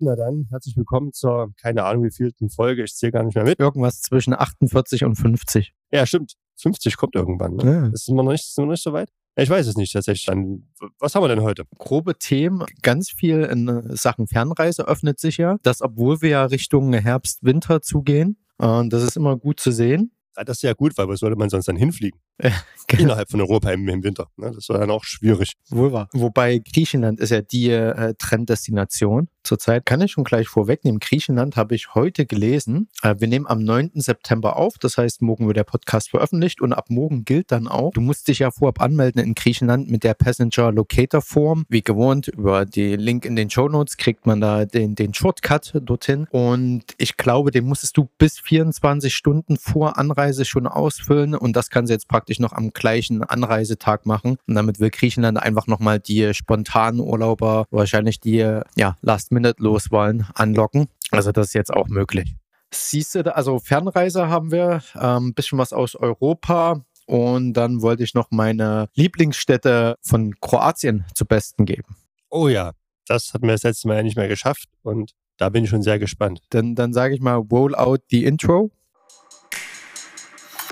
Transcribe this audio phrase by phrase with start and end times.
[0.00, 3.44] Na dann, herzlich willkommen zur, keine Ahnung wie vielten Folge, ich zähle gar nicht mehr
[3.44, 3.60] mit.
[3.60, 5.72] Irgendwas zwischen 48 und 50.
[5.92, 6.34] Ja, stimmt.
[6.56, 7.54] 50 kommt irgendwann.
[7.54, 7.64] Ne?
[7.64, 7.86] Ja.
[7.92, 9.10] Ist, immer noch nicht, ist immer noch nicht so weit?
[9.36, 10.26] Ich weiß es nicht tatsächlich.
[10.26, 10.68] Dann,
[10.98, 11.64] was haben wir denn heute?
[11.78, 15.58] Grobe Themen, ganz viel in äh, Sachen Fernreise öffnet sich ja.
[15.62, 18.36] Das, obwohl wir ja Richtung Herbst, Winter zugehen.
[18.58, 20.10] Und das ist immer gut zu sehen.
[20.34, 22.18] Das ist ja gut, weil wo sollte man sonst dann hinfliegen?
[22.86, 23.04] Genau.
[23.04, 24.28] Innerhalb von Europa im, im Winter.
[24.36, 24.52] Ne?
[24.54, 25.54] Das war dann auch schwierig.
[25.70, 26.10] Wohl wahr.
[26.12, 29.86] Wobei Griechenland ist ja die äh, Trenddestination zurzeit.
[29.86, 30.98] Kann ich schon gleich vorwegnehmen.
[31.00, 32.88] Griechenland habe ich heute gelesen.
[33.02, 33.92] Äh, wir nehmen am 9.
[33.94, 34.78] September auf.
[34.78, 37.92] Das heißt, morgen wird der Podcast veröffentlicht und ab morgen gilt dann auch.
[37.92, 41.64] Du musst dich ja vorab anmelden in Griechenland mit der Passenger Locator Form.
[41.68, 45.72] Wie gewohnt, über den Link in den Show Notes kriegt man da den, den Shortcut
[45.82, 46.26] dorthin.
[46.30, 51.34] Und ich glaube, den musstest du bis 24 Stunden vor Anreise schon ausfüllen.
[51.34, 54.36] Und das kannst du jetzt praktisch noch am gleichen Anreisetag machen.
[54.46, 58.34] Und damit will Griechenland einfach nochmal die spontanen Urlauber, wahrscheinlich die
[58.76, 58.96] ja,
[59.34, 60.86] Last-Minute-Loswahlen anlocken.
[61.10, 62.34] Also das ist jetzt auch möglich.
[62.72, 66.84] Siehst du, da- also Fernreise haben wir, ein ähm, bisschen was aus Europa.
[67.06, 71.96] Und dann wollte ich noch meine Lieblingsstädte von Kroatien zu Besten geben.
[72.30, 72.72] Oh ja,
[73.06, 75.82] das hatten wir das letzte Mal ja nicht mehr geschafft und da bin ich schon
[75.82, 76.40] sehr gespannt.
[76.50, 78.70] Dann, dann sage ich mal, roll out the intro.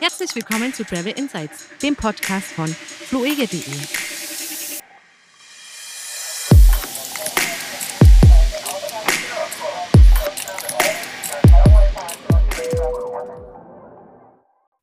[0.00, 4.11] Herzlich willkommen zu Travel Insights, dem Podcast von fluege.de.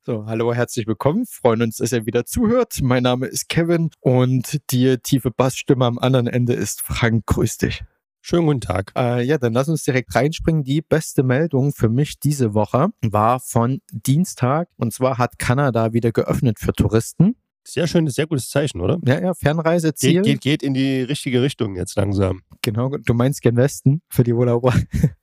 [0.02, 1.26] So, hallo, herzlich willkommen.
[1.26, 2.80] Freuen uns, dass ihr wieder zuhört.
[2.80, 7.26] Mein Name ist Kevin und die tiefe Bassstimme am anderen Ende ist Frank.
[7.26, 7.84] Grüß dich.
[8.22, 8.92] Schönen guten Tag.
[8.96, 10.64] Äh, ja, dann lass uns direkt reinspringen.
[10.64, 14.70] Die beste Meldung für mich diese Woche war von Dienstag.
[14.78, 17.36] Und zwar hat Kanada wieder geöffnet für Touristen.
[17.62, 18.96] Sehr schönes, sehr gutes Zeichen, oder?
[19.04, 20.22] Ja, ja, Fernreiseziel.
[20.22, 22.40] Geht, geht, geht in die richtige Richtung jetzt langsam.
[22.62, 24.72] Genau, du meinst gen Westen für die Urlauber.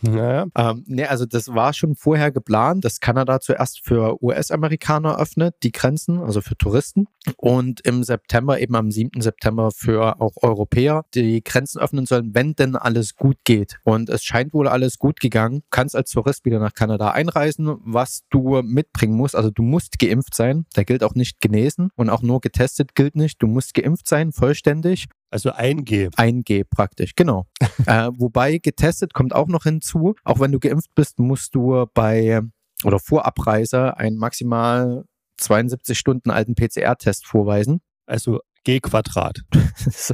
[0.00, 5.56] Naja, Ähm, nee, also das war schon vorher geplant, dass Kanada zuerst für US-Amerikaner öffnet,
[5.62, 7.06] die Grenzen, also für Touristen.
[7.36, 9.20] Und im September, eben am 7.
[9.20, 13.78] September für auch Europäer, die Grenzen öffnen sollen, wenn denn alles gut geht.
[13.84, 15.60] Und es scheint wohl alles gut gegangen.
[15.60, 19.36] Du kannst als Tourist wieder nach Kanada einreisen, was du mitbringen musst.
[19.36, 20.66] Also du musst geimpft sein.
[20.74, 23.42] Da gilt auch nicht genesen und auch nur getestet gilt nicht.
[23.42, 25.08] Du musst geimpft sein, vollständig.
[25.30, 26.10] Also 1G.
[26.14, 27.46] 1G praktisch, genau.
[27.86, 30.14] äh, wobei getestet kommt auch noch hinzu.
[30.24, 32.40] Auch wenn du geimpft bist, musst du bei
[32.84, 35.04] oder vor Abreise einen maximal
[35.38, 37.80] 72 Stunden alten PCR-Test vorweisen.
[38.06, 39.40] Also G Quadrat.
[39.84, 40.10] Das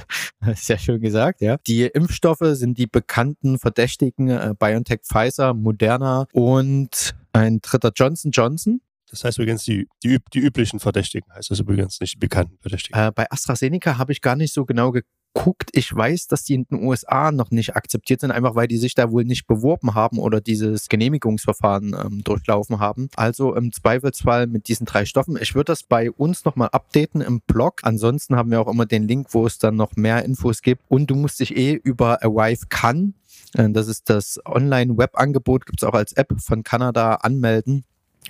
[0.53, 1.57] ist Sehr schön gesagt, ja.
[1.67, 8.81] Die Impfstoffe sind die bekannten Verdächtigen äh, BioNTech, Pfizer, Moderna und ein dritter Johnson Johnson.
[9.11, 12.99] Das heißt übrigens die, die, die üblichen Verdächtigen, heißt das übrigens nicht die bekannten Verdächtigen.
[12.99, 15.71] Äh, bei AstraZeneca habe ich gar nicht so genau geguckt.
[15.73, 18.95] Ich weiß, dass die in den USA noch nicht akzeptiert sind, einfach weil die sich
[18.95, 23.09] da wohl nicht beworben haben oder dieses Genehmigungsverfahren ähm, durchlaufen haben.
[23.17, 25.39] Also im Zweifelsfall mit diesen drei Stoffen.
[25.41, 27.81] Ich würde das bei uns nochmal updaten im Blog.
[27.83, 30.83] Ansonsten haben wir auch immer den Link, wo es dann noch mehr Infos gibt.
[30.89, 33.15] Und du musst dich eh über Arrive Can,
[33.55, 37.85] äh, das ist das Online-Web-Angebot, gibt es auch als App von Kanada, anmelden.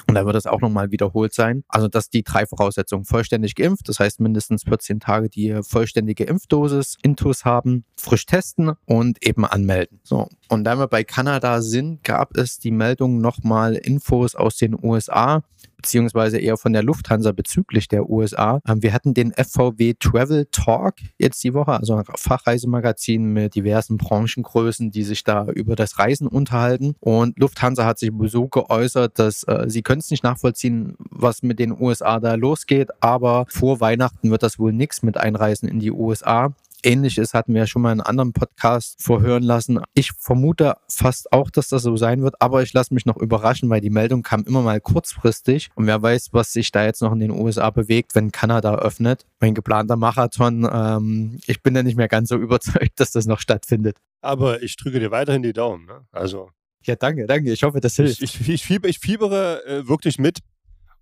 [0.07, 1.65] Und da wird es auch nochmal wiederholt sein.
[1.69, 3.05] Also das die drei Voraussetzungen.
[3.05, 9.25] Vollständig geimpft, das heißt mindestens 14 Tage die vollständige Impfdosis, Intus haben, frisch testen und
[9.25, 10.01] eben anmelden.
[10.03, 14.77] So, und da wir bei Kanada sind, gab es die Meldung nochmal Infos aus den
[14.83, 15.43] USA,
[15.85, 18.61] beziehungsweise eher von der Lufthansa bezüglich der USA.
[18.67, 23.99] Ähm, Wir hatten den FVW Travel Talk jetzt die Woche, also ein Fachreisemagazin mit diversen
[23.99, 26.95] Branchengrößen, die sich da über das Reisen unterhalten.
[27.01, 31.59] Und Lufthansa hat sich so geäußert, dass äh, sie können es nicht nachvollziehen, was mit
[31.59, 35.93] den USA da losgeht, aber vor Weihnachten wird das wohl nichts mit Einreisen in die
[35.93, 36.55] USA.
[36.85, 39.81] Ähnliches hatten wir ja schon mal in einem anderen Podcast vorhören lassen.
[39.95, 43.71] Ich vermute fast auch, dass das so sein wird, aber ich lasse mich noch überraschen,
[43.71, 47.13] weil die Meldung kam immer mal kurzfristig und wer weiß, was sich da jetzt noch
[47.13, 49.27] in den USA bewegt, wenn Kanada öffnet.
[49.41, 53.41] Mein geplanter Marathon, ähm, ich bin da nicht mehr ganz so überzeugt, dass das noch
[53.41, 53.97] stattfindet.
[54.21, 55.87] Aber ich drücke dir weiterhin die Daumen.
[55.87, 56.07] Ne?
[56.13, 56.51] Also
[56.83, 57.53] Ja, danke, danke.
[57.53, 58.23] Ich hoffe, das hilft.
[58.23, 60.41] ich, ich, ich, fieber, ich fiebere äh, wirklich mit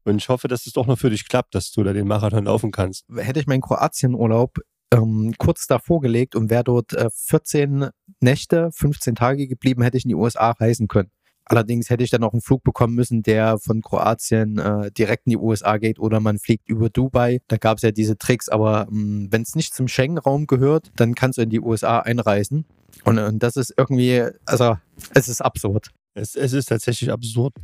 [0.05, 2.44] und ich hoffe, dass es doch noch für dich klappt, dass du da den Marathon
[2.44, 3.05] laufen kannst.
[3.17, 4.58] hätte ich meinen Kroatienurlaub
[4.92, 7.88] ähm, kurz davor gelegt und wäre dort äh, 14
[8.20, 11.10] Nächte, 15 Tage geblieben, hätte ich in die USA reisen können.
[11.44, 15.30] Allerdings hätte ich dann auch einen Flug bekommen müssen, der von Kroatien äh, direkt in
[15.30, 17.40] die USA geht oder man fliegt über Dubai.
[17.48, 21.38] Da gab es ja diese Tricks, aber wenn es nicht zum Schengen-Raum gehört, dann kannst
[21.38, 22.64] du in die USA einreisen.
[23.04, 24.76] Und, und das ist irgendwie, also
[25.14, 25.90] es ist absurd.
[26.14, 27.54] Es, es ist tatsächlich absurd.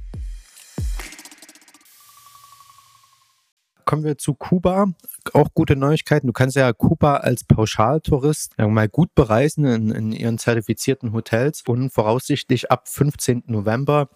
[3.88, 4.88] Kommen wir zu Kuba.
[5.32, 6.26] Auch gute Neuigkeiten.
[6.26, 11.88] Du kannst ja Kuba als Pauschaltourist mal gut bereisen in, in ihren zertifizierten Hotels und
[11.88, 13.44] voraussichtlich ab 15.
[13.46, 14.11] November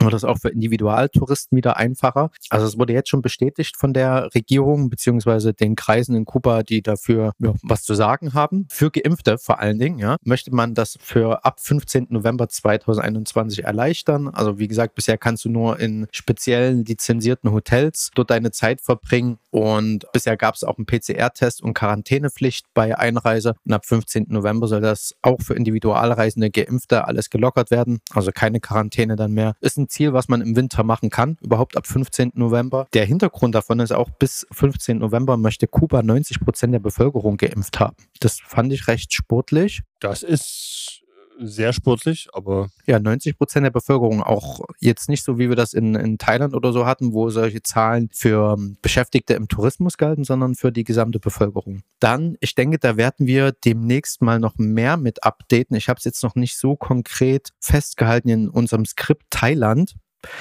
[0.00, 2.30] wird das auch für Individualtouristen wieder einfacher.
[2.50, 6.82] Also es wurde jetzt schon bestätigt von der Regierung beziehungsweise den Kreisen in Kuba, die
[6.82, 8.66] dafür ja, was zu sagen haben.
[8.70, 12.08] Für Geimpfte vor allen Dingen, ja, möchte man das für ab 15.
[12.10, 14.28] November 2021 erleichtern.
[14.28, 19.38] Also wie gesagt, bisher kannst du nur in speziellen lizenzierten Hotels dort deine Zeit verbringen
[19.50, 23.54] und bisher gab es auch einen PCR-Test und Quarantänepflicht bei Einreise.
[23.64, 24.26] Und ab 15.
[24.28, 28.00] November soll das auch für Individualreisende Geimpfte alles gelockert werden.
[28.12, 29.54] Also keine Quarantäne dann mehr.
[29.60, 32.32] Ist ein Ziel, was man im Winter machen kann, überhaupt ab 15.
[32.34, 32.86] November.
[32.92, 34.98] Der Hintergrund davon ist auch, bis 15.
[34.98, 37.96] November möchte Kuba 90 Prozent der Bevölkerung geimpft haben.
[38.20, 39.82] Das fand ich recht sportlich.
[40.00, 40.97] Das ist
[41.40, 42.68] sehr sportlich, aber.
[42.86, 44.22] Ja, 90 Prozent der Bevölkerung.
[44.22, 47.62] Auch jetzt nicht so, wie wir das in, in Thailand oder so hatten, wo solche
[47.62, 51.82] Zahlen für ähm, Beschäftigte im Tourismus galten, sondern für die gesamte Bevölkerung.
[52.00, 55.76] Dann, ich denke, da werden wir demnächst mal noch mehr mit updaten.
[55.76, 59.94] Ich habe es jetzt noch nicht so konkret festgehalten in unserem Skript Thailand.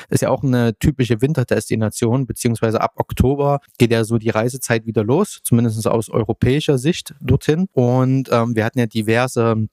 [0.10, 5.04] Ist ja auch eine typische Winterdestination, beziehungsweise ab Oktober geht ja so die Reisezeit wieder
[5.04, 7.68] los, zumindest aus europäischer Sicht dorthin.
[7.74, 9.68] Und ähm, wir hatten ja diverse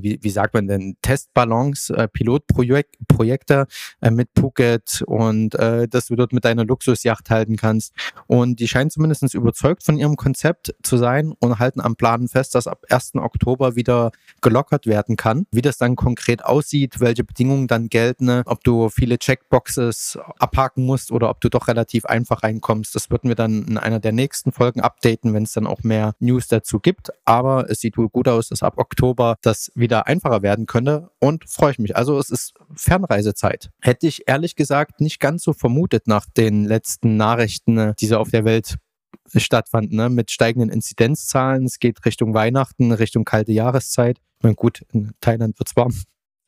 [0.00, 3.66] wie, wie sagt man denn, Testballons, äh, Pilotprojekte
[4.00, 7.94] äh, mit Phuket und äh, dass du dort mit deiner Luxusjacht halten kannst.
[8.26, 12.54] Und die scheinen zumindest überzeugt von ihrem Konzept zu sein und halten am Plan fest,
[12.54, 13.14] dass ab 1.
[13.14, 14.12] Oktober wieder
[14.42, 15.46] gelockert werden kann.
[15.50, 21.10] Wie das dann konkret aussieht, welche Bedingungen dann gelten, ob du viele Checkboxes abhaken musst
[21.10, 24.52] oder ob du doch relativ einfach reinkommst, das würden wir dann in einer der nächsten
[24.52, 27.10] Folgen updaten, wenn es dann auch mehr News dazu gibt.
[27.24, 31.10] Aber es sieht wohl gut aus, dass ab Oktober das das wieder einfacher werden könnte
[31.20, 31.96] und freue ich mich.
[31.96, 33.70] Also es ist Fernreisezeit.
[33.80, 38.30] Hätte ich ehrlich gesagt nicht ganz so vermutet nach den letzten Nachrichten, die so auf
[38.30, 38.76] der Welt
[39.36, 40.10] stattfanden, ne?
[40.10, 41.64] mit steigenden Inzidenzzahlen.
[41.64, 44.18] Es geht Richtung Weihnachten, Richtung kalte Jahreszeit.
[44.38, 45.94] Ich meine, gut, in Thailand wird es warm.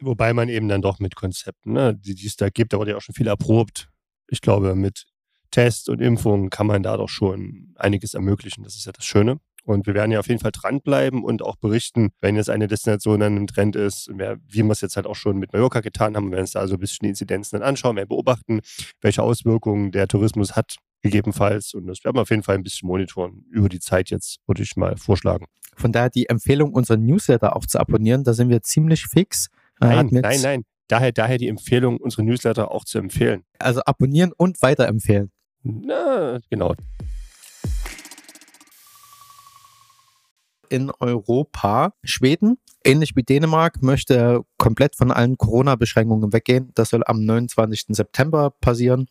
[0.00, 2.90] Wobei man eben dann doch mit Konzepten, ne, die, die es da gibt, da wurde
[2.90, 3.88] ja auch schon viel erprobt.
[4.28, 5.06] Ich glaube, mit
[5.50, 8.62] Test und Impfung kann man da doch schon einiges ermöglichen.
[8.62, 9.40] Das ist ja das Schöne.
[9.66, 13.18] Und wir werden ja auf jeden Fall dranbleiben und auch berichten, wenn jetzt eine Destination
[13.18, 16.26] dann im Trend ist, wie wir es jetzt halt auch schon mit Mallorca getan haben.
[16.26, 18.60] Wir werden uns da also ein bisschen die Inzidenzen dann anschauen, wir beobachten,
[19.00, 21.74] welche Auswirkungen der Tourismus hat, gegebenenfalls.
[21.74, 24.62] Und das werden wir auf jeden Fall ein bisschen monitoren über die Zeit jetzt, würde
[24.62, 25.46] ich mal vorschlagen.
[25.76, 29.48] Von daher die Empfehlung, unseren Newsletter auch zu abonnieren, da sind wir ziemlich fix.
[29.80, 30.62] Äh, nein, nein, nein.
[30.88, 33.42] Daher, daher die Empfehlung, unsere Newsletter auch zu empfehlen.
[33.58, 35.32] Also abonnieren und weiterempfehlen.
[35.64, 36.74] Na, genau.
[40.68, 41.92] In Europa.
[42.02, 46.70] Schweden, ähnlich wie Dänemark, möchte komplett von allen Corona-Beschränkungen weggehen.
[46.74, 47.86] Das soll am 29.
[47.88, 49.08] September passieren.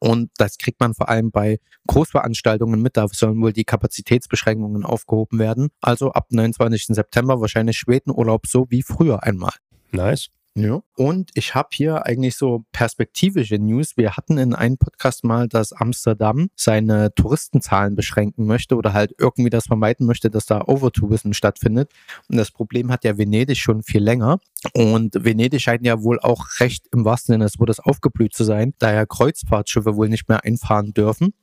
[0.00, 2.96] Und das kriegt man vor allem bei Großveranstaltungen mit.
[2.96, 5.68] Da sollen wohl die Kapazitätsbeschränkungen aufgehoben werden.
[5.80, 6.86] Also ab 29.
[6.88, 9.52] September wahrscheinlich Schwedenurlaub so wie früher einmal.
[9.92, 10.28] Nice.
[10.58, 10.82] Ja.
[10.96, 13.96] Und ich habe hier eigentlich so perspektivische News.
[13.96, 19.50] Wir hatten in einem Podcast mal, dass Amsterdam seine Touristenzahlen beschränken möchte oder halt irgendwie
[19.50, 21.92] das vermeiden möchte, dass da Overtourism stattfindet.
[22.28, 24.40] Und das Problem hat ja Venedig schon viel länger.
[24.74, 28.74] Und Venedig scheint ja wohl auch recht im wahrsten Sinne des Wortes aufgeblüht zu sein,
[28.80, 31.34] da ja Kreuzfahrtschiffe wohl nicht mehr einfahren dürfen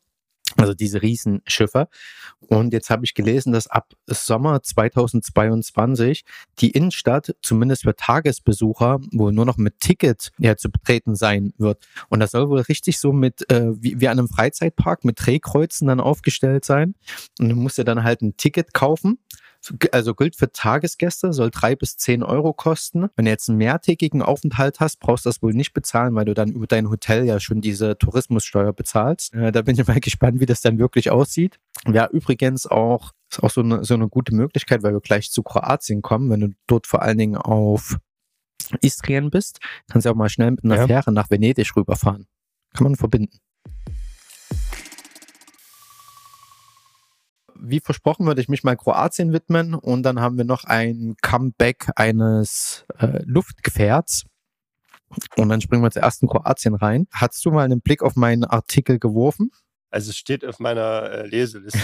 [0.58, 1.88] also diese Riesenschiffe.
[2.40, 6.24] Und jetzt habe ich gelesen, dass ab Sommer 2022
[6.60, 11.86] die Innenstadt zumindest für Tagesbesucher wohl nur noch mit Ticket ja, zu betreten sein wird.
[12.10, 15.88] Und das soll wohl richtig so mit äh, wie, wie an einem Freizeitpark mit Drehkreuzen
[15.88, 16.96] dann aufgestellt sein.
[17.40, 19.20] Und du musst dir dann halt ein Ticket kaufen
[19.92, 23.10] also gilt für Tagesgäste, soll drei bis zehn Euro kosten.
[23.16, 26.34] Wenn du jetzt einen mehrtägigen Aufenthalt hast, brauchst du das wohl nicht bezahlen, weil du
[26.34, 29.34] dann über dein Hotel ja schon diese Tourismussteuer bezahlst.
[29.34, 31.60] Äh, da bin ich mal gespannt, wie das dann wirklich aussieht.
[31.92, 35.44] Ja, übrigens auch, ist auch so eine, so eine gute Möglichkeit, weil wir gleich zu
[35.44, 37.98] Kroatien kommen, wenn du dort vor allen Dingen auf
[38.82, 40.88] Istrien bist, kannst du auch mal schnell mit einer ja.
[40.88, 42.28] Fähre nach Venedig rüberfahren.
[42.74, 43.40] Kann man verbinden.
[47.70, 51.90] Wie versprochen würde ich mich mal Kroatien widmen und dann haben wir noch ein Comeback
[51.96, 54.26] eines äh, Luftgefährts.
[55.38, 57.08] Und dann springen wir zuerst in Kroatien rein.
[57.12, 59.52] Hast du mal einen Blick auf meinen Artikel geworfen?
[59.96, 61.80] Also es steht auf meiner äh, Leseliste.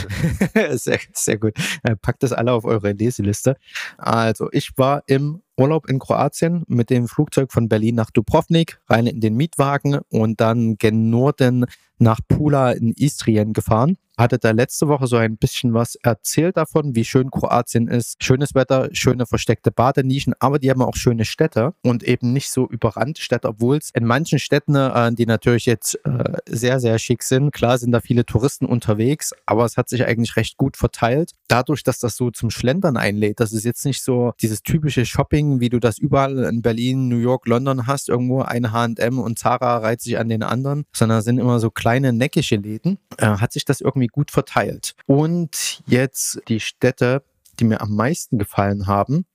[0.77, 1.53] sehr, sehr gut.
[1.83, 3.55] Äh, packt das alle auf eure Leseliste.
[3.97, 9.07] Also ich war im Urlaub in Kroatien mit dem Flugzeug von Berlin nach Dubrovnik, rein
[9.07, 11.65] in den Mietwagen und dann gen Norden
[12.01, 16.95] nach Pula in Istrien gefahren hatte da letzte Woche so ein bisschen was erzählt davon,
[16.95, 18.23] wie schön Kroatien ist.
[18.23, 22.67] Schönes Wetter, schöne versteckte Badenischen, aber die haben auch schöne Städte und eben nicht so
[22.69, 27.23] überrannte Städte, obwohl es in manchen Städten, äh, die natürlich jetzt äh, sehr, sehr schick
[27.23, 31.31] sind, klar sind da viele Touristen unterwegs, aber es hat sich eigentlich recht gut verteilt.
[31.47, 35.59] Dadurch, dass das so zum Schlendern einlädt, das ist jetzt nicht so dieses typische Shopping,
[35.59, 39.77] wie du das überall in Berlin, New York, London hast, irgendwo eine H&M und Zara
[39.77, 42.97] reiht sich an den anderen, sondern sind immer so kleine neckische Läden.
[43.17, 44.95] Äh, hat sich das irgendwie gut verteilt.
[45.05, 47.23] Und jetzt die Städte,
[47.59, 49.25] die mir am meisten gefallen haben,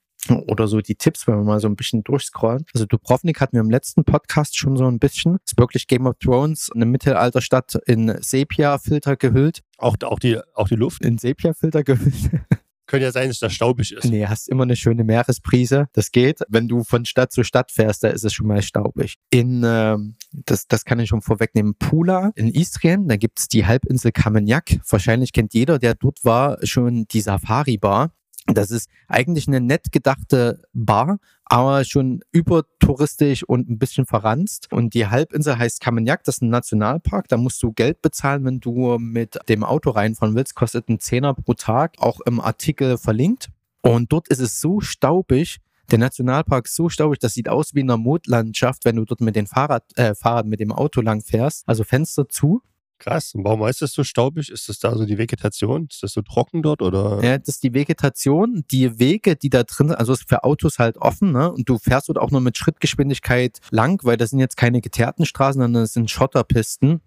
[0.47, 2.65] oder so die Tipps, wenn wir mal so ein bisschen durchscrollen.
[2.73, 5.37] Also Dubrovnik hatten wir im letzten Podcast schon so ein bisschen.
[5.45, 9.61] Ist wirklich Game of Thrones, eine Mittelalterstadt in Sepia-Filter gehüllt.
[9.77, 11.03] Auch, auch, die, auch die Luft?
[11.03, 12.31] In Sepia-Filter gehüllt.
[12.87, 14.05] Könnte ja sein, dass das staubig ist.
[14.05, 15.87] Nee, hast immer eine schöne Meeresprise.
[15.93, 16.39] Das geht.
[16.47, 19.15] Wenn du von Stadt zu Stadt fährst, da ist es schon mal staubig.
[19.29, 19.97] In, äh,
[20.31, 24.79] das, das kann ich schon vorwegnehmen, Pula in Istrien, da gibt's die Halbinsel Kamenjak.
[24.89, 28.11] Wahrscheinlich kennt jeder, der dort war, schon die Safari-Bar.
[28.47, 34.71] Das ist eigentlich eine nett gedachte Bar, aber schon übertouristisch und ein bisschen verranzt.
[34.71, 37.27] Und die Halbinsel heißt Kamenjak, das ist ein Nationalpark.
[37.27, 40.55] Da musst du Geld bezahlen, wenn du mit dem Auto reinfahren willst.
[40.55, 43.49] Kostet einen Zehner pro Tag, auch im Artikel verlinkt.
[43.81, 45.59] Und dort ist es so staubig,
[45.91, 49.21] der Nationalpark ist so staubig, das sieht aus wie in einer Mondlandschaft, wenn du dort
[49.21, 51.63] mit dem Fahrrad, äh, Fahrrad mit dem Auto lang fährst.
[51.67, 52.61] Also Fenster zu
[52.99, 53.33] Krass.
[53.35, 54.49] Und warum ist das so staubig?
[54.49, 55.87] Ist das da so die Vegetation?
[55.89, 57.23] Ist das so trocken dort oder?
[57.23, 58.63] Ja, das ist die Vegetation.
[58.71, 61.51] Die Wege, die da drin sind, also ist für Autos halt offen, ne?
[61.51, 65.25] Und du fährst dort auch nur mit Schrittgeschwindigkeit lang, weil das sind jetzt keine geteerten
[65.25, 67.01] Straßen, sondern das sind Schotterpisten.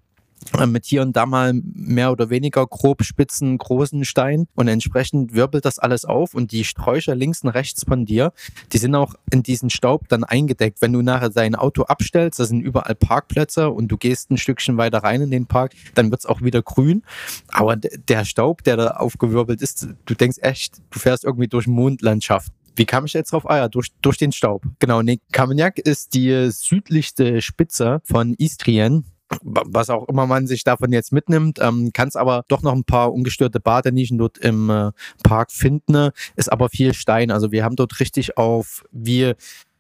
[0.59, 5.35] Äh, mit hier und da mal mehr oder weniger grob spitzen, großen Stein und entsprechend
[5.35, 8.33] wirbelt das alles auf und die Sträucher links und rechts von dir,
[8.73, 10.81] die sind auch in diesen Staub dann eingedeckt.
[10.81, 14.77] Wenn du nachher dein Auto abstellst, da sind überall Parkplätze und du gehst ein Stückchen
[14.77, 17.03] weiter rein in den Park, dann wird es auch wieder grün.
[17.49, 22.53] Aber der Staub, der da aufgewirbelt ist, du denkst echt, du fährst irgendwie durch Mondlandschaft.
[22.77, 23.49] Wie kam ich jetzt drauf?
[23.49, 24.65] Ah ja, durch, durch den Staub.
[24.79, 29.05] Genau, nee, Kameniak ist die südlichste Spitze von Istrien
[29.43, 32.85] was auch immer man sich davon jetzt mitnimmt, ähm, kann es aber doch noch ein
[32.85, 34.91] paar ungestörte Badenischen dort im äh,
[35.23, 37.31] Park finden, ist aber viel Stein.
[37.31, 39.37] Also wir haben dort richtig auf, wir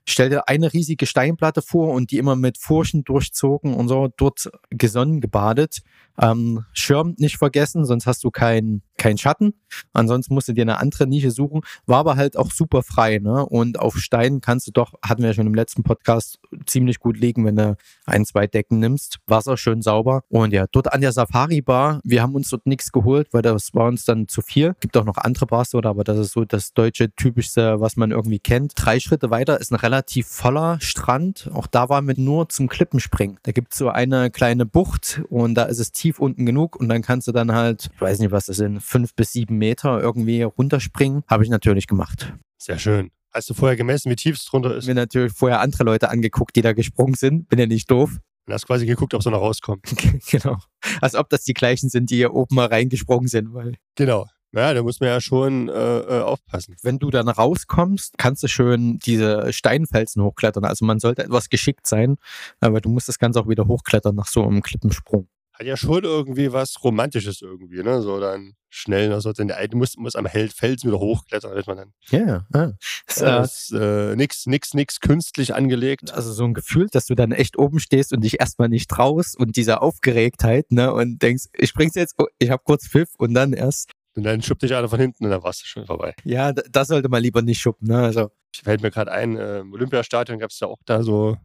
[0.06, 4.50] stell dir eine riesige Steinplatte vor und die immer mit Furchen durchzogen und so dort
[4.70, 5.80] gesonnen gebadet.
[6.20, 9.54] Ähm, Schirm nicht vergessen, sonst hast du keinen kein Schatten.
[9.92, 11.62] Ansonsten musst du dir eine andere Nische suchen.
[11.86, 13.18] War aber halt auch super frei.
[13.18, 13.46] Ne?
[13.46, 17.18] Und auf Steinen kannst du doch, hatten wir ja schon im letzten Podcast, ziemlich gut
[17.18, 19.18] liegen, wenn du ein, zwei Decken nimmst.
[19.26, 20.22] Wasser schön sauber.
[20.28, 23.86] Und ja, dort an der Safari-Bar, wir haben uns dort nichts geholt, weil das war
[23.86, 24.74] uns dann zu viel.
[24.80, 28.10] Gibt auch noch andere Bars dort, aber das ist so das deutsche typischste, was man
[28.10, 28.72] irgendwie kennt.
[28.76, 31.50] Drei Schritte weiter ist ein relativ voller Strand.
[31.54, 33.38] Auch da waren wir nur zum Klippenspringen.
[33.44, 36.90] Da gibt es so eine kleine Bucht und da ist es tief unten genug und
[36.90, 40.00] dann kannst du dann halt, ich weiß nicht, was das sind, fünf bis sieben Meter
[40.00, 41.22] irgendwie runterspringen.
[41.28, 42.34] Habe ich natürlich gemacht.
[42.58, 43.10] Sehr schön.
[43.32, 44.86] Hast du vorher gemessen, wie tief es drunter ist?
[44.86, 47.48] Mir natürlich vorher andere Leute angeguckt, die da gesprungen sind.
[47.48, 48.18] Bin ja nicht doof.
[48.46, 49.82] Und hast quasi geguckt, ob sie noch rauskommen.
[50.30, 50.58] genau.
[51.00, 53.54] Als ob das die gleichen sind, die hier oben mal reingesprungen sind.
[53.54, 54.26] Weil genau.
[54.52, 56.74] Ja, da muss man ja schon äh, äh, aufpassen.
[56.82, 60.64] Wenn du dann rauskommst, kannst du schön diese Steinfelsen hochklettern.
[60.64, 62.16] Also man sollte etwas geschickt sein,
[62.58, 65.28] aber du musst das Ganze auch wieder hochklettern nach so einem Klippensprung
[65.60, 68.00] hat ja schon irgendwie was Romantisches irgendwie, ne?
[68.00, 71.66] So dann schnell noch so, denn der eine muss, muss am Felsen wieder hochklettern, damit
[71.66, 71.92] man dann.
[72.08, 72.72] Ja, ja.
[73.06, 76.12] Das ist äh, nix, nix, nix künstlich angelegt.
[76.12, 79.38] Also so ein Gefühl, dass du dann echt oben stehst und dich erstmal nicht traust
[79.38, 80.92] und diese Aufgeregtheit, ne?
[80.92, 83.90] Und denkst, ich spring's jetzt, oh, ich hab kurz Pfiff und dann erst.
[84.16, 86.14] Und dann schubbt dich einer von hinten und dann warst du schon vorbei.
[86.24, 87.98] Ja, das sollte man lieber nicht schuppen, ne?
[87.98, 88.30] Also.
[88.64, 91.36] Fällt mir gerade ein, äh, im Olympiastadion gab es ja auch da so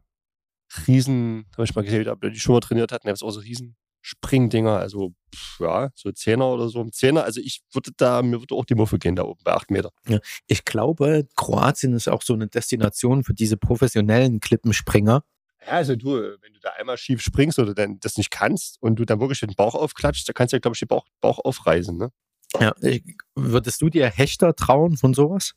[0.88, 3.30] Riesen, habe ich mal gesehen, ob die schon mal trainiert hatten, da gab es auch
[3.30, 3.76] so Riesen
[4.08, 6.84] Springdinger, also pff, ja, so Zehner oder so.
[6.92, 9.72] Zehner, also ich würde da, mir würde auch die Muffe gehen da oben bei acht
[9.72, 9.90] Meter.
[10.08, 15.24] Ja, ich glaube, Kroatien ist auch so eine Destination für diese professionellen Klippenspringer.
[15.66, 18.98] Ja, also du, wenn du da einmal schief springst oder dann das nicht kannst und
[18.98, 21.40] du dann wirklich den Bauch aufklatschst, da kannst du ja, glaube ich, den Bauch, Bauch
[21.44, 22.12] aufreißen, ne?
[22.60, 25.56] Ja, ich, würdest du dir Hechter trauen von sowas?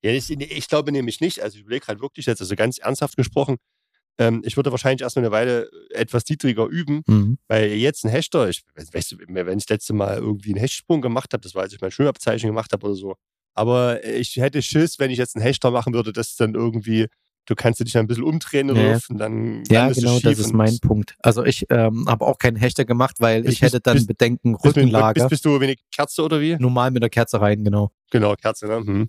[0.00, 1.40] Ja, ich, ich glaube nämlich nicht.
[1.40, 3.56] Also ich überlege gerade wirklich jetzt, also ganz ernsthaft gesprochen,
[4.18, 7.38] ähm, ich würde wahrscheinlich erst eine Weile etwas niedriger üben, mhm.
[7.48, 11.02] weil jetzt ein Hechter, ich weißt du, wenn ich das letzte Mal irgendwie einen Hechtsprung
[11.02, 13.16] gemacht habe, das war, als ich mein Schwimmabzeichen gemacht habe oder so.
[13.54, 17.06] Aber ich hätte Schiss, wenn ich jetzt einen Hechter machen würde, dass dann irgendwie
[17.46, 18.98] du kannst dich ein bisschen umdrehen ja.
[19.08, 21.14] und dann Ja, genau, das ist mein Punkt.
[21.20, 24.54] Also ich ähm, habe auch keinen Hechter gemacht, weil bist, ich hätte dann bist, Bedenken
[24.54, 25.14] Rückenlager.
[25.14, 26.56] Bist, bist, du wenig Kerze oder wie?
[26.56, 27.90] Normal mit der Kerze rein, genau.
[28.10, 28.76] Genau, Kerze, ne?
[28.76, 29.08] Hm.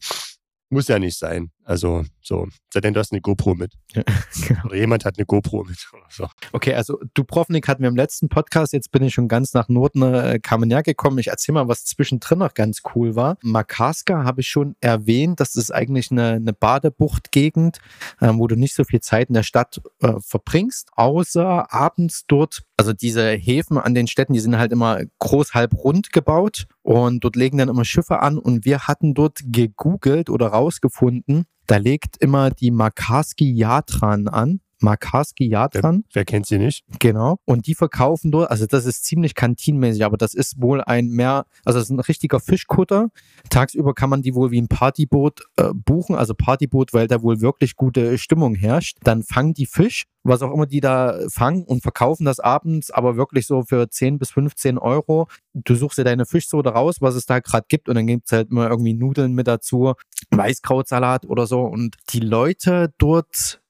[0.70, 1.52] Muss ja nicht sein.
[1.66, 2.48] Also, so.
[2.72, 3.74] Sei denn, du hast eine GoPro mit.
[3.94, 4.04] Ja,
[4.48, 4.66] genau.
[4.66, 5.78] Oder jemand hat eine GoPro mit.
[6.10, 6.28] So.
[6.52, 10.04] Okay, also Dubrovnik hatten wir im letzten Podcast, jetzt bin ich schon ganz nach Norden
[10.04, 11.18] äh, Kamener gekommen.
[11.18, 13.38] Ich erzähle mal, was zwischendrin noch ganz cool war.
[13.42, 17.80] Makarska habe ich schon erwähnt, das ist eigentlich eine, eine Badebuchtgegend,
[18.22, 22.62] äh, wo du nicht so viel Zeit in der Stadt äh, verbringst, außer abends dort.
[22.78, 27.24] Also diese Häfen an den Städten, die sind halt immer groß halb rund gebaut und
[27.24, 32.18] dort legen dann immer Schiffe an und wir hatten dort gegoogelt oder rausgefunden, da legt
[32.18, 34.62] immer die Makarski Yatran an.
[34.86, 36.04] Makarski Yatran.
[36.08, 36.86] Wer, wer kennt sie nicht?
[37.00, 37.39] Genau.
[37.46, 41.46] Und die verkaufen dort, also das ist ziemlich kantinmäßig, aber das ist wohl ein mehr,
[41.65, 43.10] also das ist ein richtiger Fischkutter.
[43.50, 47.42] Tagsüber kann man die wohl wie ein Partyboot äh, buchen, also Partyboot, weil da wohl
[47.42, 49.00] wirklich gute Stimmung herrscht.
[49.04, 53.18] Dann fangen die Fisch, was auch immer die da fangen und verkaufen das abends, aber
[53.18, 55.27] wirklich so für 10 bis 15 Euro.
[55.54, 58.32] Du suchst dir deine Fischsoße raus, was es da gerade gibt und dann gibt es
[58.32, 59.94] halt immer irgendwie Nudeln mit dazu,
[60.30, 61.62] Weißkrautsalat oder so.
[61.62, 63.62] Und die Leute dort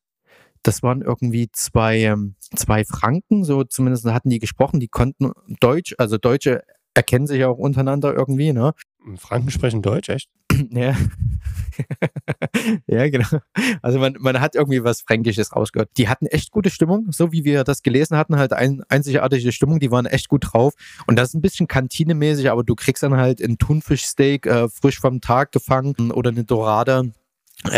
[0.67, 5.95] das waren irgendwie zwei, ähm, zwei Franken, so zumindest hatten die gesprochen, die konnten Deutsch,
[5.97, 6.63] also Deutsche
[6.95, 8.73] erkennen sich auch untereinander irgendwie, ne?
[9.17, 10.29] Franken sprechen Deutsch, echt?
[10.71, 10.95] Ja.
[12.87, 13.27] ja, genau.
[13.81, 15.89] Also man, man hat irgendwie was Fränkisches rausgehört.
[15.97, 19.79] Die hatten echt gute Stimmung, so wie wir das gelesen hatten, halt ein, einzigartige Stimmung,
[19.79, 20.73] die waren echt gut drauf.
[21.07, 24.99] Und das ist ein bisschen kantinemäßig, aber du kriegst dann halt ein Thunfischsteak äh, frisch
[24.99, 27.11] vom Tag gefangen oder eine Dorade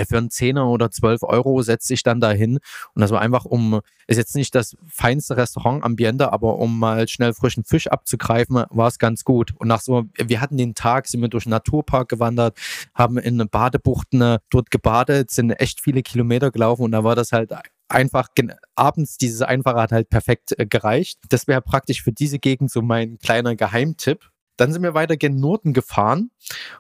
[0.07, 2.59] für einen Zehner oder zwölf Euro setzt sich dann dahin
[2.93, 7.33] und das war einfach um, ist jetzt nicht das feinste Restaurant-Ambiente, aber um mal schnell
[7.33, 9.53] frischen Fisch abzugreifen, war es ganz gut.
[9.57, 12.57] Und nach so, wir hatten den Tag, sind wir durch den Naturpark gewandert,
[12.93, 17.31] haben in Badebuchten äh, dort gebadet, sind echt viele Kilometer gelaufen und da war das
[17.31, 17.51] halt
[17.89, 18.27] einfach
[18.75, 21.19] abends dieses Einfache hat halt perfekt äh, gereicht.
[21.29, 24.29] Das wäre praktisch für diese Gegend so mein kleiner Geheimtipp.
[24.57, 26.31] Dann sind wir weiter gen Norden gefahren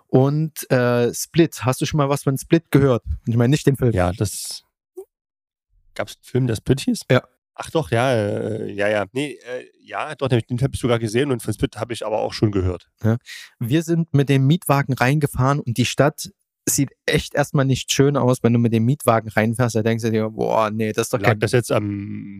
[0.07, 1.63] und äh, Split.
[1.63, 3.03] Hast du schon mal was von Split gehört?
[3.25, 3.93] Ich meine nicht den Film.
[3.93, 4.63] Ja, das
[5.95, 7.01] gab es einen Film, der Split hieß?
[7.11, 7.23] Ja.
[7.59, 9.05] Ach doch, ja, äh, ja, ja.
[9.13, 12.19] Nee, äh, ja, doch, den habe ich sogar gesehen und von Split habe ich aber
[12.19, 12.87] auch schon gehört.
[13.03, 13.17] Ja.
[13.59, 16.29] Wir sind mit dem Mietwagen reingefahren und die Stadt
[16.69, 19.75] sieht echt erstmal nicht schön aus, wenn du mit dem Mietwagen reinfährst.
[19.75, 21.39] Da denkst du dir, boah, nee, das ist doch Lag kein.
[21.39, 21.87] das jetzt am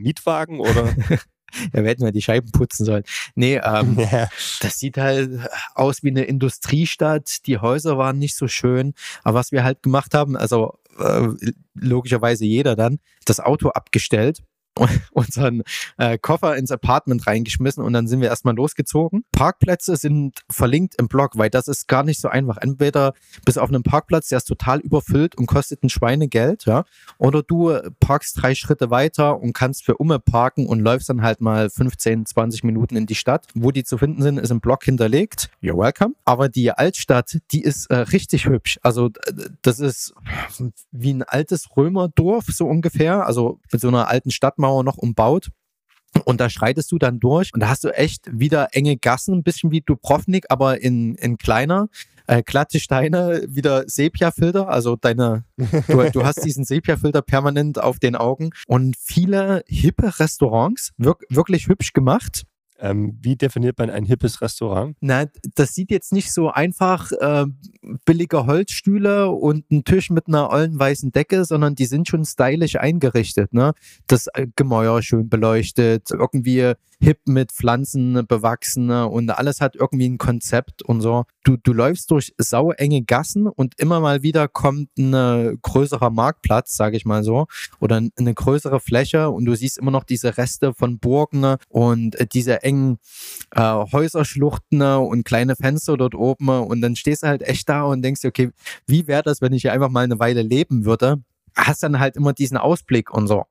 [0.02, 0.94] Mietwagen oder?
[1.74, 3.04] Ja, wir hätten mal die Scheiben putzen sollen.
[3.36, 4.30] Nee, ähm, ja.
[4.62, 7.46] das sieht halt aus wie eine Industriestadt.
[7.48, 8.94] Die Häuser waren nicht so schön.
[9.24, 11.28] Aber was wir halt gemacht haben, also äh,
[11.76, 14.44] logischerweise jeder dann, das Auto abgestellt
[15.12, 15.64] unseren
[15.98, 19.24] äh, Koffer ins Apartment reingeschmissen und dann sind wir erstmal losgezogen.
[19.32, 22.58] Parkplätze sind verlinkt im Blog, weil das ist gar nicht so einfach.
[22.58, 23.14] Entweder
[23.46, 26.86] bis auf einen Parkplatz, der ist total überfüllt und kostet ein Schweinegeld, ja,
[27.18, 31.42] oder du parkst drei Schritte weiter und kannst für Umme parken und läufst dann halt
[31.42, 33.48] mal 15, 20 Minuten in die Stadt.
[33.56, 35.50] Wo die zu finden sind, ist im Blog hinterlegt.
[35.62, 36.16] You're welcome.
[36.26, 38.80] Aber die Altstadt, die ist äh, richtig hübsch.
[38.84, 39.10] Also
[39.62, 40.14] das ist
[40.92, 45.50] wie ein altes Römerdorf so ungefähr, also mit so einer alten Stadtmauer Stadtmauer noch umbaut.
[46.26, 49.44] Und da schreitest du dann durch und da hast du echt wieder enge Gassen, ein
[49.44, 51.90] bisschen wie Dubrovnik, aber in, in kleiner.
[52.30, 58.18] Äh, glatte Steine, wieder Sepia-Filter, also deine, du, du hast diesen Sepia-Filter permanent auf den
[58.18, 62.44] Augen und viele hippe Restaurants, wirk, wirklich hübsch gemacht.
[62.80, 64.96] Ähm, wie definiert man ein hippes Restaurant?
[65.02, 67.46] Na, das sieht jetzt nicht so einfach äh,
[68.06, 72.76] billige Holzstühle und ein Tisch mit einer ollen weißen Decke, sondern die sind schon stylisch
[72.76, 73.54] eingerichtet.
[73.54, 73.74] Ne?
[74.08, 80.18] Das äh, Gemäuer schön beleuchtet, irgendwie hip mit Pflanzen bewachsen und alles hat irgendwie ein
[80.18, 81.26] Konzept und so.
[81.44, 86.98] Du, du läufst durch sauenge Gassen und immer mal wieder kommt ein größerer Marktplatz, sage
[86.98, 87.48] ich mal so,
[87.80, 92.26] oder eine größere Fläche und du siehst immer noch diese Reste von Burgen und äh,
[92.26, 92.98] diese engen
[93.52, 98.02] äh, Häuserschluchten und kleine Fenster dort oben und dann stehst du halt echt da und
[98.02, 98.52] denkst dir, okay,
[98.88, 101.22] wie wäre das, wenn ich hier einfach mal eine Weile leben würde?
[101.56, 103.46] Hast dann halt immer diesen Ausblick und so.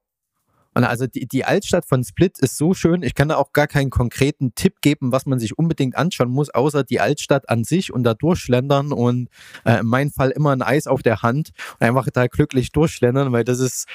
[0.76, 3.02] Und also die, die Altstadt von Split ist so schön.
[3.02, 6.50] Ich kann da auch gar keinen konkreten Tipp geben, was man sich unbedingt anschauen muss,
[6.50, 9.30] außer die Altstadt an sich und da durchschlendern und
[9.64, 13.32] äh, in meinem Fall immer ein Eis auf der Hand und einfach da glücklich durchschlendern,
[13.32, 13.88] weil das ist,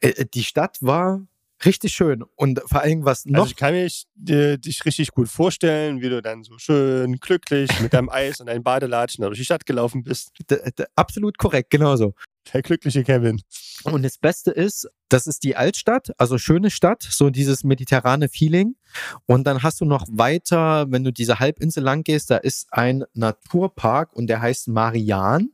[0.00, 1.26] äh, die Stadt war
[1.64, 3.40] richtig schön und vor allem was noch.
[3.40, 7.68] Also ich kann mich äh, dich richtig gut vorstellen, wie du dann so schön glücklich
[7.80, 10.30] mit deinem Eis und deinen Badelatschen durch die Stadt gelaufen bist.
[10.48, 10.56] D
[10.94, 12.14] absolut korrekt, genauso.
[12.52, 13.40] Der glückliche Kevin.
[13.84, 18.76] Und das Beste ist, das ist die Altstadt, also schöne Stadt, so dieses mediterrane Feeling.
[19.26, 23.04] Und dann hast du noch weiter, wenn du diese Halbinsel lang gehst, da ist ein
[23.14, 25.50] Naturpark und der heißt Marian.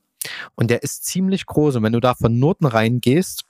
[0.55, 1.77] Und der ist ziemlich groß.
[1.77, 3.45] Und wenn du da von Norden reingehst,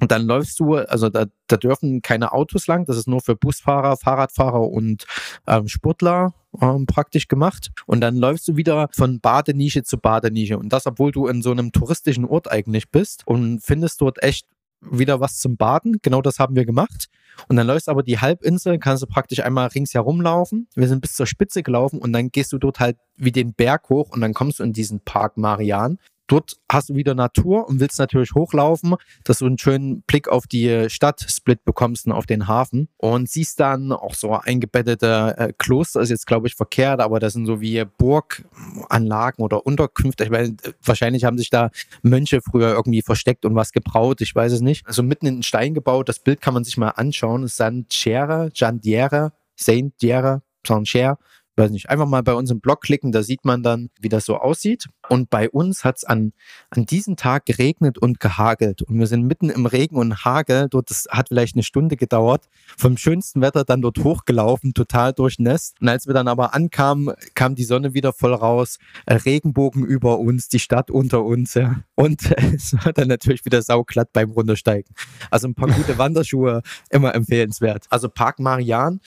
[0.00, 3.36] Und dann läufst du, also da, da dürfen keine Autos lang, das ist nur für
[3.36, 5.06] Busfahrer, Fahrradfahrer und
[5.46, 7.70] ähm, Sportler ähm, praktisch gemacht.
[7.86, 10.58] Und dann läufst du wieder von Badenische zu Badenische.
[10.58, 14.46] Und das, obwohl du in so einem touristischen Ort eigentlich bist und findest dort echt
[14.90, 15.98] wieder was zum Baden.
[16.02, 17.08] Genau das haben wir gemacht.
[17.48, 20.68] Und dann läufst aber die Halbinsel, kannst du praktisch einmal ringsherum laufen.
[20.74, 23.88] Wir sind bis zur Spitze gelaufen und dann gehst du dort halt wie den Berg
[23.88, 25.98] hoch und dann kommst du in diesen Park Marian.
[26.26, 30.46] Dort hast du wieder Natur und willst natürlich hochlaufen, dass du einen schönen Blick auf
[30.46, 36.00] die Stadt-Split bekommst und auf den Hafen und siehst dann auch so eingebettete äh, Kloster,
[36.00, 40.24] ist jetzt glaube ich verkehrt, aber das sind so wie Burganlagen oder Unterkünfte.
[40.24, 41.70] Ich meine, wahrscheinlich haben sich da
[42.02, 44.86] Mönche früher irgendwie versteckt und was gebraut, ich weiß es nicht.
[44.86, 47.46] Also mitten in den Stein gebaut, das Bild kann man sich mal anschauen.
[47.48, 51.18] San Chere, Jandiere, Saint Diere, Saint Cher
[51.56, 54.24] weiß nicht, einfach mal bei uns im Blog klicken, da sieht man dann, wie das
[54.24, 54.86] so aussieht.
[55.08, 56.32] Und bei uns hat es an,
[56.70, 58.82] an diesem Tag geregnet und gehagelt.
[58.82, 60.68] Und wir sind mitten im Regen und Hagel.
[60.68, 62.48] Dort, das hat vielleicht eine Stunde gedauert.
[62.76, 65.80] Vom schönsten Wetter dann dort hochgelaufen, total durchnässt.
[65.80, 68.78] Und als wir dann aber ankamen, kam die Sonne wieder voll raus.
[69.06, 71.54] Äh, Regenbogen über uns, die Stadt unter uns.
[71.54, 71.80] Ja.
[71.94, 74.94] Und es war dann natürlich wieder sauglatt beim Runtersteigen.
[75.30, 77.86] Also ein paar gute Wanderschuhe, immer empfehlenswert.
[77.90, 79.00] Also Park Marian,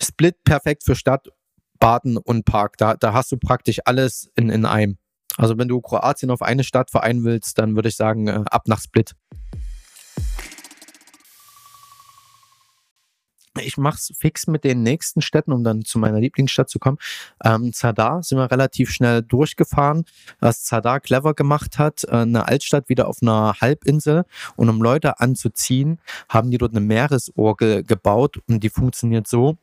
[0.00, 1.28] Split perfekt für Stadt
[1.78, 2.76] Baden und Park.
[2.78, 4.98] Da, da hast du praktisch alles in, in einem.
[5.36, 8.66] Also wenn du Kroatien auf eine Stadt vereinen willst, dann würde ich sagen, äh, ab
[8.66, 9.14] nach Split.
[13.60, 16.98] Ich mache es fix mit den nächsten Städten, um dann zu meiner Lieblingsstadt zu kommen.
[17.44, 20.04] Ähm, Zadar sind wir relativ schnell durchgefahren.
[20.40, 24.24] Was Zadar clever gemacht hat, äh, eine Altstadt wieder auf einer Halbinsel.
[24.56, 29.56] Und um Leute anzuziehen, haben die dort eine Meeresorgel gebaut und die funktioniert so,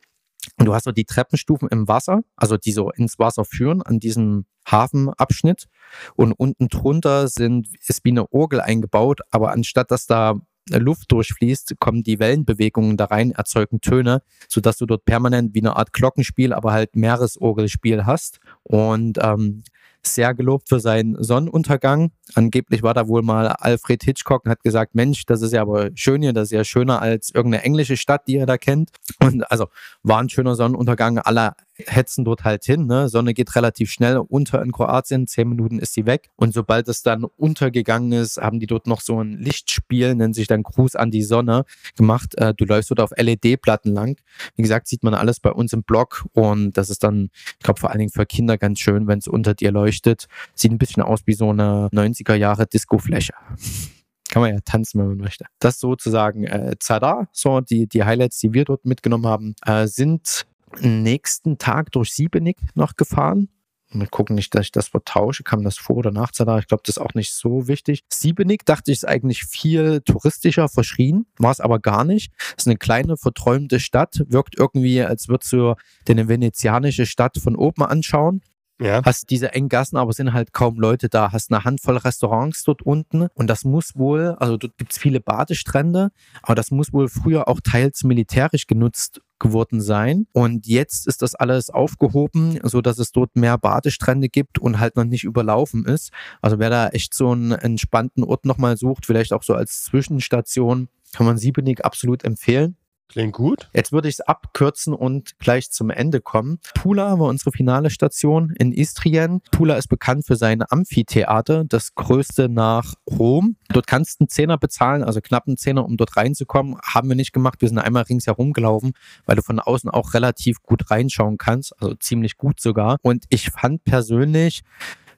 [0.58, 4.00] und du hast so die Treppenstufen im Wasser, also die so ins Wasser führen an
[4.00, 5.66] diesem Hafenabschnitt.
[6.14, 10.40] Und unten drunter sind, ist wie eine Orgel eingebaut, aber anstatt dass da
[10.70, 15.76] Luft durchfließt, kommen die Wellenbewegungen da rein, erzeugen Töne, sodass du dort permanent wie eine
[15.76, 18.40] Art Glockenspiel, aber halt Meeresorgelspiel hast.
[18.64, 19.62] Und ähm,
[20.06, 22.10] sehr gelobt für seinen Sonnenuntergang.
[22.34, 25.90] Angeblich war da wohl mal Alfred Hitchcock und hat gesagt, Mensch, das ist ja aber
[25.94, 28.90] schön hier, das ist ja schöner als irgendeine englische Stadt, die er da kennt.
[29.20, 29.68] Und also
[30.02, 31.18] war ein schöner Sonnenuntergang.
[31.18, 31.52] Alle
[31.86, 32.86] hetzen dort halt hin.
[32.86, 33.08] Ne?
[33.08, 36.30] Sonne geht relativ schnell unter in Kroatien, zehn Minuten ist sie weg.
[36.36, 40.46] Und sobald es dann untergegangen ist, haben die dort noch so ein Lichtspiel, nennt sich
[40.46, 41.64] dann Gruß an die Sonne,
[41.96, 42.36] gemacht.
[42.38, 44.18] Äh, du läufst dort auf LED-Platten lang.
[44.56, 47.80] Wie gesagt, sieht man alles bei uns im Blog und das ist dann, ich glaube,
[47.80, 50.26] vor allen Dingen für Kinder ganz schön, wenn es unter dir leuchtet.
[50.54, 53.34] Sieht ein bisschen aus wie so eine 90er Jahre Disco-Fläche
[54.28, 55.46] kann man ja tanzen, wenn man möchte.
[55.60, 60.46] Das sozusagen äh, Zada, so die, die Highlights, die wir dort mitgenommen haben, äh, sind
[60.80, 63.48] nächsten Tag durch Siebenig noch gefahren.
[63.90, 65.44] Mal gucken nicht, dass ich das vertausche.
[65.44, 66.58] Kam das vor oder nach Zadar?
[66.58, 68.02] Ich glaube, das ist auch nicht so wichtig.
[68.12, 71.26] Siebenig dachte ich, ist eigentlich viel touristischer verschrien.
[71.38, 72.32] War es aber gar nicht.
[72.56, 74.24] Es ist eine kleine, verträumte Stadt.
[74.26, 75.74] Wirkt irgendwie, als würdest du
[76.08, 78.42] dir eine venezianische Stadt von oben anschauen.
[78.80, 79.02] Ja.
[79.04, 81.32] Hast diese engen Gassen, aber sind halt kaum Leute da.
[81.32, 85.20] Hast eine Handvoll Restaurants dort unten und das muss wohl, also dort gibt es viele
[85.20, 86.10] Badestrände,
[86.42, 90.26] aber das muss wohl früher auch teils militärisch genutzt geworden sein.
[90.32, 94.96] Und jetzt ist das alles aufgehoben, so dass es dort mehr Badestrände gibt und halt
[94.96, 96.10] noch nicht überlaufen ist.
[96.40, 100.88] Also wer da echt so einen entspannten Ort nochmal sucht, vielleicht auch so als Zwischenstation,
[101.14, 102.76] kann man Siebenig absolut empfehlen.
[103.08, 103.70] Klingt gut.
[103.72, 106.58] Jetzt würde ich es abkürzen und gleich zum Ende kommen.
[106.74, 109.40] Pula war unsere finale Station in Istrien.
[109.52, 113.56] Pula ist bekannt für sein Amphitheater, das größte nach Rom.
[113.68, 116.78] Dort kannst du einen Zehner bezahlen, also knapp einen Zehner, um dort reinzukommen.
[116.82, 117.60] Haben wir nicht gemacht.
[117.60, 118.92] Wir sind einmal ringsherum gelaufen,
[119.24, 122.96] weil du von außen auch relativ gut reinschauen kannst, also ziemlich gut sogar.
[123.02, 124.62] Und ich fand persönlich,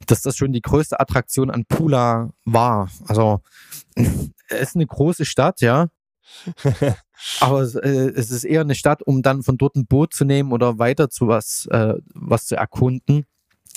[0.06, 2.90] dass das schon die größte Attraktion an Pula war.
[3.06, 3.40] Also
[3.94, 5.88] es ist eine große Stadt, ja.
[7.40, 10.52] Aber äh, es ist eher eine Stadt, um dann von dort ein Boot zu nehmen
[10.52, 13.24] oder weiter zu was, äh, was zu erkunden.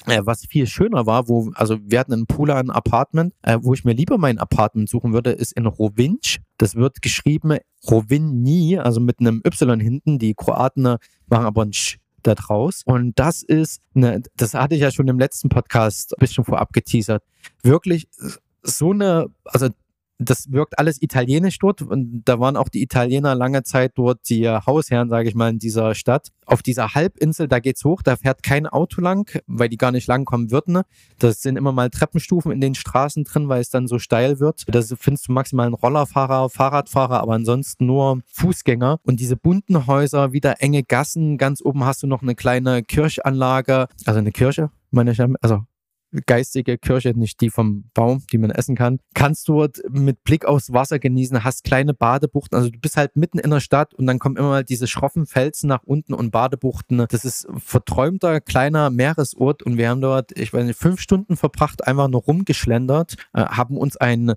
[0.08, 3.76] Äh, was viel schöner war, wo, also wir hatten in Pula ein Apartment, äh, wo
[3.76, 6.40] ich mir lieber mein Apartment suchen würde, ist in Rovinj.
[6.58, 10.18] Das wird geschrieben Rovinji, also mit einem Y hinten.
[10.18, 12.82] Die Kroaten machen aber ein Sch da draus.
[12.86, 16.74] Und das ist, eine, das hatte ich ja schon im letzten Podcast ein bisschen vorab
[16.74, 17.24] geteasert.
[17.64, 18.08] Wirklich
[18.64, 19.70] so eine, also
[20.22, 24.48] das wirkt alles italienisch dort und da waren auch die Italiener lange Zeit dort die
[24.48, 26.30] Hausherren, sage ich mal, in dieser Stadt.
[26.46, 30.08] Auf dieser Halbinsel, da geht's hoch, da fährt kein Auto lang, weil die gar nicht
[30.08, 30.82] langkommen würden.
[31.18, 34.66] Das sind immer mal Treppenstufen in den Straßen drin, weil es dann so steil wird.
[34.68, 39.00] Da findest du maximal einen Rollerfahrer, Fahrradfahrer, aber ansonsten nur Fußgänger.
[39.04, 43.88] Und diese bunten Häuser, wieder enge Gassen, ganz oben hast du noch eine kleine Kirchanlage,
[44.06, 45.64] also eine Kirche, meine ich, also
[46.26, 50.46] geistige Kirche, nicht die vom Baum, die man essen kann, kannst du dort mit Blick
[50.46, 54.08] aufs Wasser genießen, hast kleine Badebuchten, also du bist halt mitten in der Stadt und
[54.08, 57.06] dann kommen immer mal diese schroffen Felsen nach unten und Badebuchten.
[57.10, 61.88] Das ist verträumter kleiner Meeresort und wir haben dort, ich weiß nicht, fünf Stunden verbracht,
[61.88, 64.34] einfach nur rumgeschlendert, äh, haben uns ein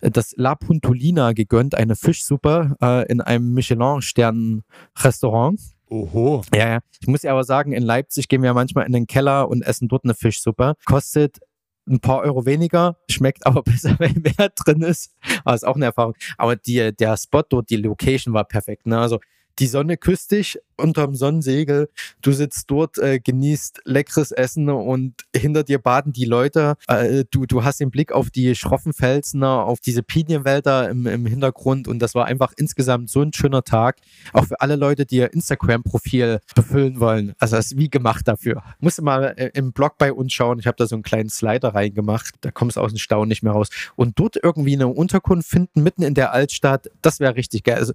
[0.00, 5.60] das La Puntolina gegönnt, eine Fischsuppe äh, in einem Michelin-Stern-Restaurant.
[5.88, 6.42] Oho.
[6.54, 6.78] Ja, ja.
[7.00, 9.88] Ich muss ja aber sagen, in Leipzig gehen wir manchmal in den Keller und essen
[9.88, 10.74] dort eine Fischsuppe.
[10.84, 11.38] Kostet
[11.86, 15.14] ein paar Euro weniger, schmeckt aber besser, wenn mehr drin ist.
[15.44, 16.14] Aber ist auch eine Erfahrung.
[16.38, 18.86] Aber die, der Spot dort, die Location war perfekt.
[18.86, 18.98] Ne?
[18.98, 19.20] Also
[19.58, 21.88] die Sonne küsst dich unterm Sonnensegel.
[22.20, 26.74] Du sitzt dort, äh, genießt leckeres Essen und hinter dir baden die Leute.
[26.88, 31.26] Äh, du, du hast den Blick auf die schroffen Felsen, auf diese Pinienwälder im, im
[31.26, 33.98] Hintergrund und das war einfach insgesamt so ein schöner Tag.
[34.32, 37.34] Auch für alle Leute, die ihr Instagram-Profil befüllen wollen.
[37.38, 38.62] Also das ist wie gemacht dafür.
[38.80, 40.58] Musst du mal äh, im Blog bei uns schauen.
[40.58, 42.34] Ich habe da so einen kleinen Slider reingemacht.
[42.40, 43.68] Da kommst du aus dem Stau nicht mehr raus.
[43.96, 47.76] Und dort irgendwie eine Unterkunft finden, mitten in der Altstadt, das wäre richtig geil.
[47.76, 47.92] Also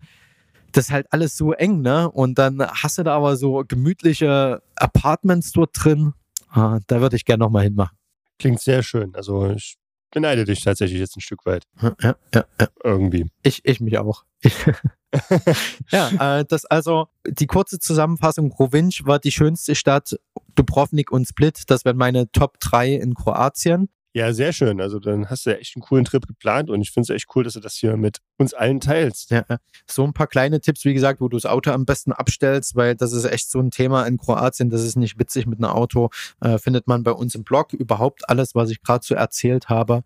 [0.72, 2.10] das ist halt alles so eng, ne?
[2.10, 6.14] Und dann hast du da aber so gemütliche Apartments dort drin.
[6.50, 7.98] Ah, da würde ich gerne nochmal hinmachen.
[8.40, 9.14] Klingt sehr schön.
[9.16, 9.78] Also ich
[10.12, 11.64] beneide dich tatsächlich jetzt ein Stück weit.
[11.82, 12.68] Ja, ja, ja.
[12.84, 13.30] Irgendwie.
[13.44, 14.24] Ich, ich mich auch.
[15.92, 18.52] ja, äh, das also die kurze Zusammenfassung.
[18.52, 20.16] Rovinj war die schönste Stadt.
[20.56, 23.90] Dubrovnik und Split, das wären meine Top 3 in Kroatien.
[24.14, 24.82] Ja, sehr schön.
[24.82, 27.28] Also dann hast du ja echt einen coolen Trip geplant und ich finde es echt
[27.36, 29.30] cool, dass du das hier mit uns allen teilst.
[29.30, 29.46] Ja,
[29.88, 32.96] so ein paar kleine Tipps, wie gesagt, wo du das Auto am besten abstellst, weil
[32.96, 34.72] das ist echt so ein Thema in Kroatien.
[34.72, 36.10] Das ist nicht witzig mit einem Auto.
[36.42, 40.04] Äh, findet man bei uns im Blog überhaupt alles, was ich gerade so erzählt habe.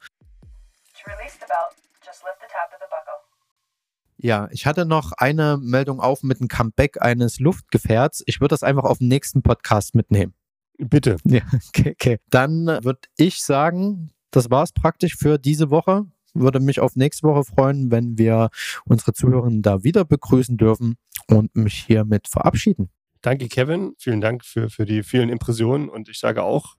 [4.17, 8.23] Ja, ich hatte noch eine Meldung auf mit einem Comeback eines Luftgefährts.
[8.25, 10.33] Ich würde das einfach auf den nächsten Podcast mitnehmen.
[10.77, 11.17] Bitte.
[11.25, 12.17] Ja, okay, okay.
[12.29, 16.05] Dann würde ich sagen, das war es praktisch für diese Woche.
[16.33, 18.49] Würde mich auf nächste Woche freuen, wenn wir
[18.85, 20.95] unsere Zuhörenden da wieder begrüßen dürfen
[21.27, 22.89] und mich hiermit verabschieden.
[23.21, 23.93] Danke, Kevin.
[23.99, 26.75] Vielen Dank für, für die vielen Impressionen und ich sage auch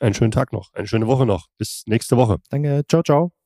[0.00, 1.48] einen schönen Tag noch, eine schöne Woche noch.
[1.58, 2.38] Bis nächste Woche.
[2.50, 2.82] Danke.
[2.88, 3.41] Ciao, ciao.